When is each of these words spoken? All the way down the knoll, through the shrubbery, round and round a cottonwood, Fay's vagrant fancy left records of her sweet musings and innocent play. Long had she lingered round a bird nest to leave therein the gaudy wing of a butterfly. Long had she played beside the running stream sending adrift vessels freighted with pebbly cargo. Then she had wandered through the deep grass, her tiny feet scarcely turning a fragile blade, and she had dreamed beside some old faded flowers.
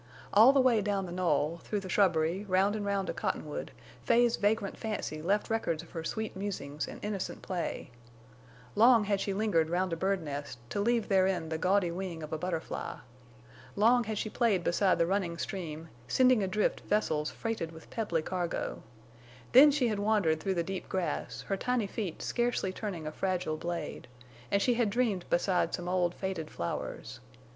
All 0.33 0.51
the 0.51 0.59
way 0.59 0.81
down 0.81 1.05
the 1.05 1.11
knoll, 1.11 1.59
through 1.63 1.81
the 1.81 1.87
shrubbery, 1.87 2.43
round 2.45 2.75
and 2.75 2.83
round 2.83 3.07
a 3.07 3.13
cottonwood, 3.13 3.69
Fay's 4.03 4.35
vagrant 4.35 4.75
fancy 4.75 5.21
left 5.21 5.51
records 5.51 5.83
of 5.83 5.91
her 5.91 6.03
sweet 6.03 6.35
musings 6.35 6.87
and 6.87 6.99
innocent 7.05 7.43
play. 7.43 7.91
Long 8.73 9.03
had 9.03 9.21
she 9.21 9.31
lingered 9.31 9.69
round 9.69 9.93
a 9.93 9.95
bird 9.95 10.23
nest 10.23 10.57
to 10.71 10.79
leave 10.81 11.07
therein 11.07 11.49
the 11.49 11.59
gaudy 11.59 11.91
wing 11.91 12.23
of 12.23 12.33
a 12.33 12.37
butterfly. 12.39 12.97
Long 13.75 14.05
had 14.05 14.17
she 14.17 14.27
played 14.27 14.63
beside 14.63 14.97
the 14.97 15.05
running 15.05 15.37
stream 15.37 15.89
sending 16.07 16.41
adrift 16.41 16.79
vessels 16.79 17.29
freighted 17.29 17.71
with 17.71 17.91
pebbly 17.91 18.23
cargo. 18.23 18.81
Then 19.51 19.69
she 19.69 19.87
had 19.89 19.99
wandered 19.99 20.39
through 20.39 20.55
the 20.55 20.63
deep 20.63 20.89
grass, 20.89 21.41
her 21.41 21.57
tiny 21.57 21.85
feet 21.85 22.23
scarcely 22.23 22.73
turning 22.73 23.05
a 23.05 23.11
fragile 23.11 23.55
blade, 23.55 24.07
and 24.49 24.63
she 24.63 24.73
had 24.73 24.89
dreamed 24.89 25.29
beside 25.29 25.75
some 25.75 25.87
old 25.87 26.15
faded 26.15 26.49
flowers. 26.49 27.19